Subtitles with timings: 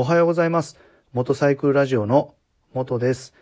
[0.00, 0.78] おはようございます。
[1.12, 2.36] 元サイクルラジオの
[2.72, 3.34] 元です。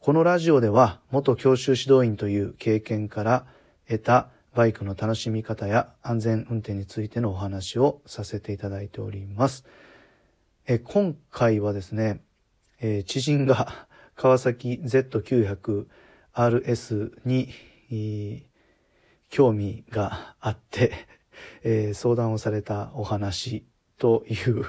[0.00, 3.46] このラジオでは元教習指導員という経験から
[3.88, 9.64] 得たバイクの楽しみ方や安全運転についてのお話をさせていただいております。
[10.66, 12.20] え今回はですね、
[12.80, 17.48] え知人が 川崎 Z900RS に、
[19.30, 20.92] 興味があって、
[21.64, 23.64] え相談をされたお話
[23.96, 24.66] という、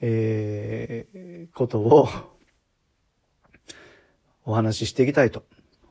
[0.00, 2.08] えーことを
[4.44, 5.44] お話ししていきたいと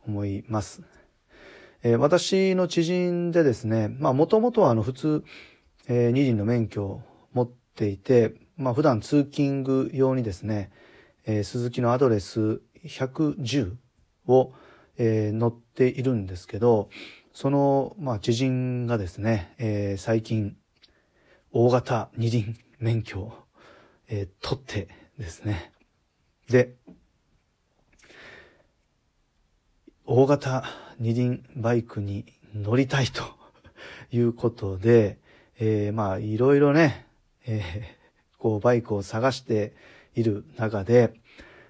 [0.05, 0.83] 思います。
[1.83, 5.23] えー私の知人でですね、まあもともとはあの普通、
[5.87, 7.01] えー二輪の免許を
[7.33, 10.71] 持っていて、まあ普段通勤具用にですね、
[11.25, 13.75] えー鈴木のアドレス110
[14.27, 14.53] を、
[14.97, 16.89] えー乗っているんですけど、
[17.33, 20.55] その、まあ、知人がですね、えー最近、
[21.51, 23.42] 大型二輪免許を、
[24.15, 25.71] えー取ってですね。
[26.47, 26.75] で、
[30.05, 30.63] 大型
[30.99, 33.23] 二輪バイクに乗りたいと
[34.15, 35.17] いうことで、
[35.57, 37.07] えーまあ、いろいろね、
[37.47, 37.63] えー
[38.37, 39.73] こう、バイクを探して
[40.13, 41.19] いる中で、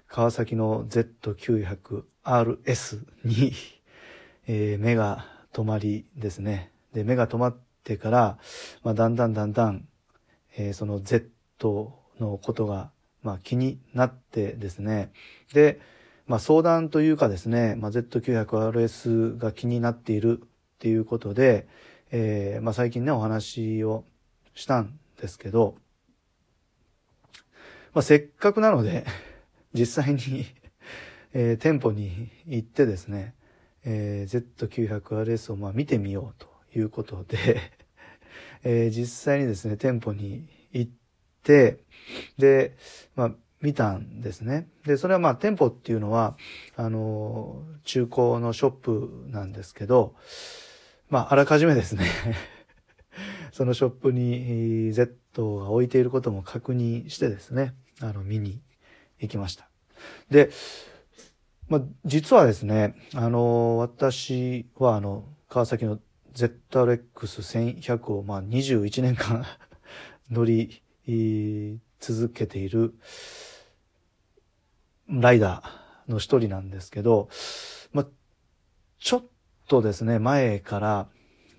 [0.06, 3.54] 川崎の Z900RS に、
[4.46, 6.70] えー目が止まりですね。
[6.92, 8.38] で、目が止まってから、
[8.82, 9.88] まあ、だんだんだんだん、
[10.58, 12.90] えーその Z のことが、
[13.22, 15.10] まあ、気になってですね。
[15.52, 15.80] で、
[16.26, 20.48] まあ、相談というかですね、まあ、Z900RS が気になっているっ
[20.78, 21.66] ていうことで、
[22.10, 24.04] えーまあ、最近ね、お話を
[24.54, 25.76] したんですけど、
[27.92, 29.04] まあ、せっかくなので、
[29.72, 30.46] 実際に、
[31.32, 33.34] えー店舗に行ってですね、
[33.84, 36.48] えー Z900RS をまあ見てみようと
[36.78, 37.60] いうことで、
[38.62, 40.48] えー実際にですね、店舗に、
[42.38, 42.76] で、
[43.14, 44.68] まあ見たんですね。
[44.84, 46.36] で、それはまあ店舗っていうのは、
[46.76, 50.14] あの中古のショップなんですけど、
[51.08, 52.04] まああらかじめですね、
[53.52, 58.60] そのショップに Z が置いていることも確認してですね、あの見に
[59.18, 59.68] 行きました。
[60.30, 60.50] で、
[61.68, 65.98] まあ、実はですね、あの、私はあの、川崎の
[66.34, 69.46] ZRX1100 をまあ21年間
[70.30, 70.82] 乗り
[72.00, 72.94] 続けている
[75.08, 77.28] ライダーの一人なんですけど、
[77.92, 78.06] まあ、
[78.98, 79.24] ちょっ
[79.68, 81.08] とですね、前から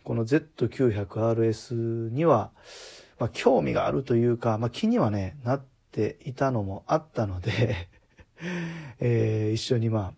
[0.04, 2.52] この Z900RS には、
[3.20, 7.90] まあ、興味があるというか、まあ、気にはね、なっていたのもあったので、
[9.00, 10.14] えー一緒にまあ、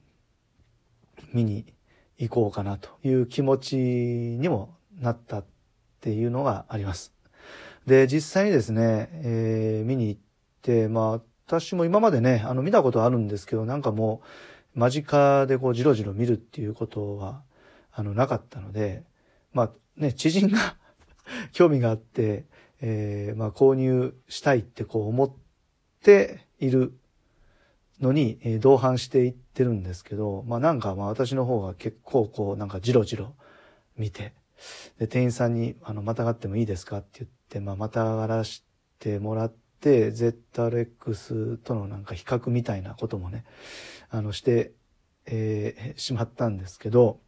[1.34, 1.74] 見に
[2.18, 5.46] 行こうかなという気持ちにもなったっ
[6.02, 7.17] ていうのがあります。
[7.88, 10.22] で、実際にですね、えー見に行っ
[10.62, 14.22] て、まあ、私も今までね、あの、見たことあるんですけど、なんかも
[14.75, 17.42] う、間近でこう、じろじろ見るっていうことは、
[17.94, 19.03] あの、なかったので、
[19.53, 20.75] まあ、ね、知人が
[21.53, 22.46] 興味があって、
[22.81, 25.31] えーまあ、購入したいってこう思っ
[26.04, 26.94] ている
[28.02, 33.34] のに、えー同伴していってるんですけど、まあなんかまあ私の方が結構こうなんかじろじろ
[33.98, 34.34] 見て、
[35.00, 38.63] で、店員さんにあの、またがってもいいですかって言って、まあまたがらし
[39.00, 43.45] てもらって、ZRX とのなんか比較みたいなこともね、
[44.09, 44.73] あの、して、
[45.25, 47.19] えーしまったんですけど、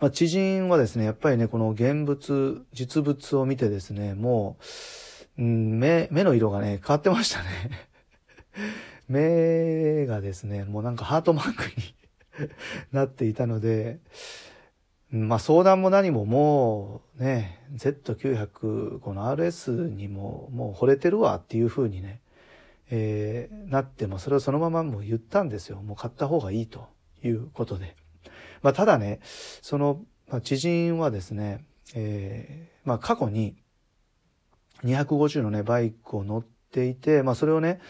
[0.00, 4.56] まあ知人はですね、やっぱりね、この現物、実物を見てですね、も
[5.38, 7.88] う、ん、目、目の色がね、変わってましたね。
[9.08, 12.48] 目がですね、もうなんかハートマークに
[12.92, 14.00] なっていたので、
[15.10, 22.20] まあ相談も何ももうね、Z900、この RS にももう惚れてるわっていう風にね、
[22.90, 25.82] えーなってもそれをそのままもう言ったんですよ。
[25.82, 26.88] もう買った方がいいと
[27.24, 27.96] いうことで。
[28.62, 29.20] まあただね、
[29.62, 33.56] その、まあ、知人はですね、えーまあ過去に
[34.84, 37.80] 250のね、バイクを乗っていて、まあそれをね、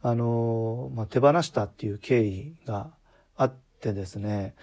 [0.00, 2.90] あのーまあ、手放したっていう経緯が
[3.36, 4.54] あってですね、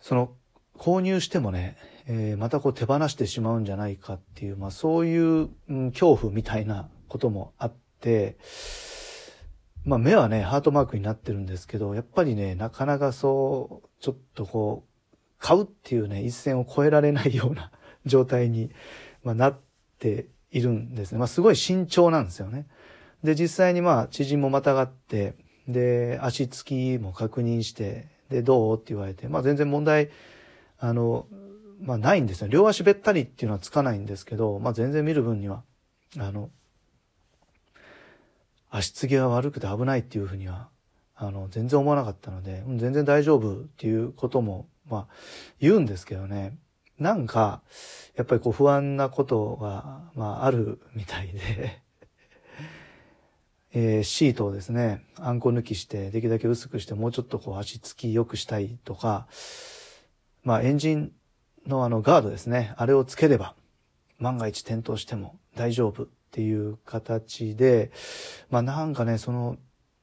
[0.00, 0.32] その
[0.78, 1.76] 購入してもね、
[2.06, 8.36] えーまたこう手放してしまうんじゃないかっていう、まあそういう、うん恐怖みたいなこともあって、
[9.84, 17.70] まあ目はね、ハートマークになってるんですけど、やっぱりね、なかなかそう、ちょっとこう、買うっていうね、一線を越えられないような
[18.06, 18.70] 状態に、
[19.22, 19.58] まあ、なっ
[19.98, 21.18] ているんですね。
[21.18, 22.66] まあすごい慎重なんですよね。
[23.22, 25.34] で、実際にまあ知人もまたがって、
[25.68, 28.76] で、足つきも確認して、で、どう？
[28.76, 30.10] って言われて、まあ全然問題、
[30.84, 31.26] あの、
[31.80, 32.48] まあないんですよ。
[32.48, 35.62] 両足べったりっていうのはつかないんですけど、まあ全然見る分には、
[36.18, 36.50] あの、
[38.68, 40.68] 足つきが悪くて危ないっていうふうには、
[41.16, 45.14] あの、全然思わなかったので、全然大丈夫っていうことも、まあ、
[45.58, 46.58] 言うんですけどね。
[46.98, 47.62] なんか、
[48.14, 51.82] やっぱりこう不安なことが、まあ、あるみたいで
[53.72, 59.26] えー、シートをですね、あんこ抜きして、できるだけ薄くして、もうちょっとこう足つき良くしたいとか、
[60.44, 61.12] まあ、エンジン
[61.66, 63.54] のあのガードですね、あれをつければ、
[64.18, 67.90] 万が一転倒しても大丈夫っていう形で、
[68.50, 69.56] まあなんかね、その、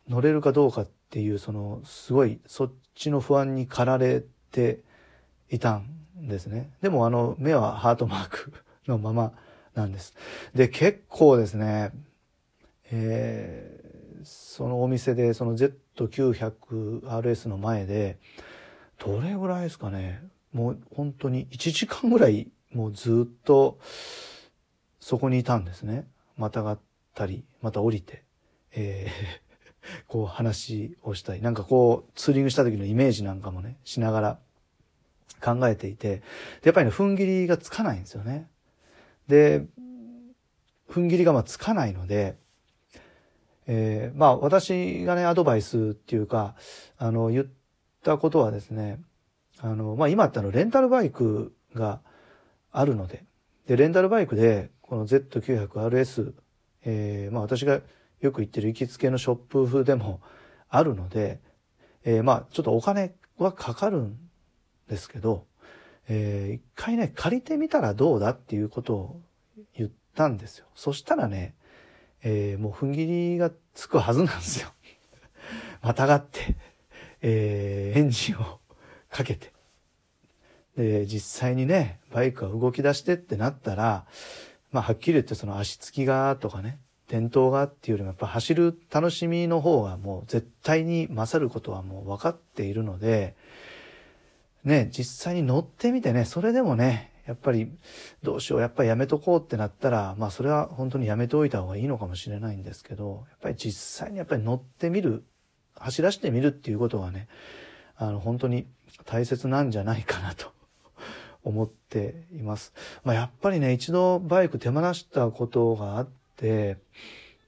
[0.10, 4.80] 乗れるかどうかっていう、その、すごい、そっちの不安に駆られて
[5.50, 6.72] いたんですね。
[6.82, 8.54] でもあの、目はハートマーク
[8.88, 9.34] のまま
[9.76, 10.16] なんです。
[10.56, 11.92] で、結構ですね、
[12.92, 18.18] えー、そのお店で、その Z900RS の前で、
[19.04, 20.22] どれぐらいですかね、
[20.54, 23.80] もう本当に1時間ぐらい、もうずっと、
[25.00, 26.08] そこにいたんですね。
[26.38, 26.80] またがっ
[27.16, 28.24] たり、また降りて、
[28.74, 34.40] えー、 こう話をしたり、なんかこう、ツーリングした時のイメージなんかもね、しながら
[35.42, 36.22] 考えていて、
[36.64, 38.48] やっぱりね、踏ん切りがつかないんですよね。
[39.28, 39.66] で、
[40.88, 42.36] 踏ん切りがまあつかないので、
[43.66, 46.56] えー、まあ私がね、アドバイスっていうか、
[47.00, 47.61] あの、言って
[48.04, 49.00] たことはですね、
[49.60, 52.02] あの、まあ今ってあの、レンタルバイクが
[52.72, 53.26] あるので、
[53.68, 56.34] で、レンタルバイクで、この Z900RS、
[56.84, 57.82] えー、まあ私が
[58.20, 60.22] よく行ってる行きつけのショップ風でも
[60.70, 61.40] あるので、
[62.04, 64.18] えー、まあちょっとお金はかかるん
[64.90, 65.46] ですけど、
[66.08, 69.22] えー、一回ね、借りてみたらどうだっていうことを
[69.76, 70.66] 言ったんですよ。
[70.76, 71.56] そしたらね、
[72.24, 74.70] えー、もう踏ん切りがつくはずなんですよ。
[75.82, 76.58] またがって、
[77.22, 78.60] えー、エンジンを
[79.10, 79.52] かけて。
[80.78, 84.06] で、実際にね、バイクが動き出してってなったら、
[84.72, 93.36] まあ、はっきり言ってその足つきがとかね、転倒がっていうよりもやっぱ走る楽しみの方がもう絶対に勝ることはもう分かっているので、
[94.64, 97.70] ね、実際に乗ってみてね、それでもね、やっぱり
[98.24, 105.26] どうしよう、やっぱりやめとこうってなったら、まあそれは本当にやめておいた方がいいのかもしれないんですけど、やっぱり実際にやっぱり乗ってみる、
[105.76, 107.28] 走らせてみるっていうことはね、
[107.96, 108.68] あの本当に
[109.06, 110.52] 大切なんじゃないかなと
[111.44, 112.74] 思っています。
[113.04, 116.78] まあやっぱりね、一度バイク手放したことがあって、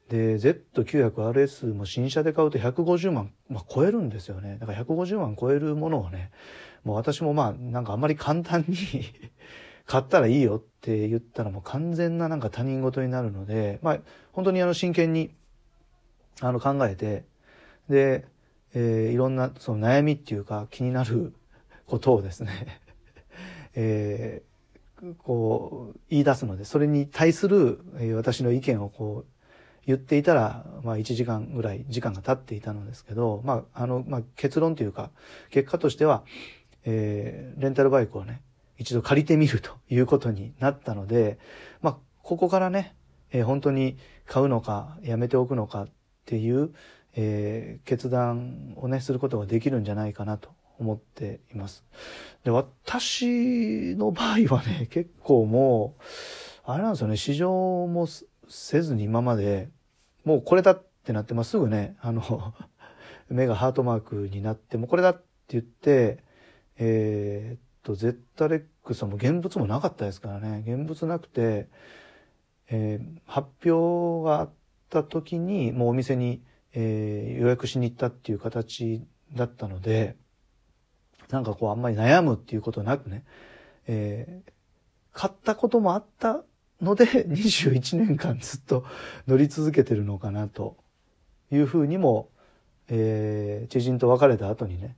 [0.10, 4.58] で、Z900RS も新車で買うと150万、まあ、超えるんですよね。
[4.60, 6.32] だから150万超えるものをね、
[6.84, 8.76] もう私もまあなんかあんまり簡単に
[9.88, 14.00] 買ったらいいよって言ったらもう完全ななんか他人事になるので、まあ
[14.34, 15.34] 本当にあの真剣に
[16.42, 17.26] あの考えて、
[17.90, 18.26] で、
[18.74, 21.34] えー、いろんなその悩みっていうか気になる
[21.86, 22.82] ことをですね、
[23.76, 27.80] えー、こう言い出すので、それに対する、
[28.16, 29.34] 私の意見をこう
[29.86, 35.12] 言っていたら、まあ1時間ぐらい時間が経っていたのですけど、まああの、まあ結論というか、
[35.50, 36.24] 結果としては、
[36.86, 38.42] えー、レンタルバイクをね、
[38.78, 41.38] 一度借りてみるということになったので、
[41.82, 42.96] まあ、ここからね、
[43.32, 45.90] えー、本当に買うのか、やめておくのかっ
[46.26, 46.74] ていう、
[47.16, 50.50] えー、決断をね、することができるんじゃないかなと
[50.80, 51.84] 思っています。
[52.44, 56.02] で、私の場合はね、 結構もう、
[56.66, 58.08] あれなんですよね、試乗も
[58.48, 59.70] せずに今まで、
[60.26, 62.54] もうこれだってなって、ま、すぐね、あの
[63.30, 66.24] 目がハートマークになって、もうこれだって言って、
[66.78, 70.64] えー、っと、ゼッタレックスも現物もなかったですからね。
[70.66, 71.68] 現物なくて、
[72.70, 74.50] えー、発表があっ
[74.90, 76.42] た時に、もうお店に、
[76.74, 80.16] えー、予約しに行ったっていう形だったので、
[81.30, 83.24] なんかこうあんまり悩むっていうことなくね、
[83.88, 84.52] えー、
[85.12, 86.44] 買ったこともあった
[86.82, 88.86] ので、 21年間ずっと
[89.28, 90.78] 乗り続けてるのかなと
[91.52, 92.30] いうふうにも、
[92.90, 94.96] えー、知人と別れた後にね、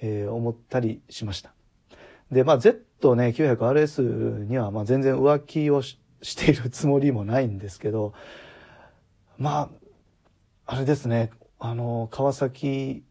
[0.00, 1.54] えー、思ったりしました。
[2.30, 5.96] で、まあ Z ね、900RS にはまあ全然浮気をし
[6.36, 8.14] ているつもりもないんですけど、
[9.36, 9.83] まあ、
[10.66, 13.04] あれですね、あの、川崎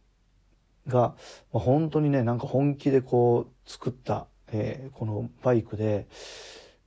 [0.88, 1.16] が、
[1.52, 6.08] まあ、本当にね、なんか本気でこう作った、えー、このバイクで、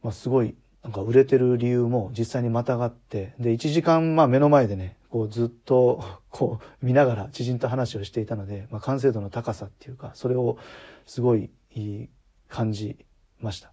[0.02, 0.54] まあ、すごい
[0.86, 10.58] なんか売れてる理由も実際にまたがって、で、1時間、まあ目の前でね、こうずっと、こう見ながら知人と話をしていたので、まあ完成度の高さっていうか、それを
[11.04, 12.08] すごいいい
[12.48, 13.04] 感じ
[13.40, 13.72] ました。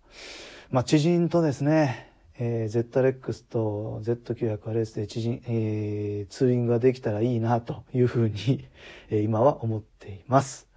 [0.71, 8.65] まあ知人とですね、えー、ZRX と Z900RS で知人、えー、ツーリングができたらいいなというふうに、
[9.09, 10.67] えー、今は思っています。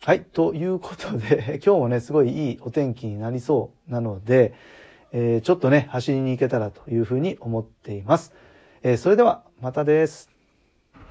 [0.00, 0.22] はい。
[0.22, 4.54] ということで、 今日もね、すごいいいお天気になりそうなので、
[5.12, 8.32] えー、ちょっとね、走りに行けたらというふうに思っています。
[8.82, 10.35] えー、それでは、またです。